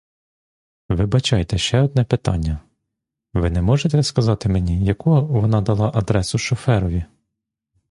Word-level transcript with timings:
Вибачайте, 0.89 1.57
ще 1.57 1.81
одне 1.81 2.03
питання: 2.03 2.59
ви 3.33 3.49
не 3.49 3.61
можете 3.61 4.03
сказати 4.03 4.49
мені, 4.49 4.83
яку 4.85 5.27
вона 5.27 5.61
дала 5.61 5.91
адресу 5.95 6.37
шоферові? 6.37 7.03